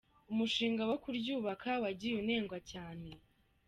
Umushinga 0.31 0.81
wo 0.89 0.95
kuryubaka 1.03 1.69
wagiye 1.83 2.15
unengwa 2.21 2.57
cyane. 2.71 3.09